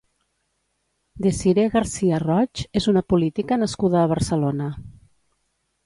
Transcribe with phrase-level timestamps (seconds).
[1.25, 4.73] Dessirée García Roig és una política nascuda a Barcelona.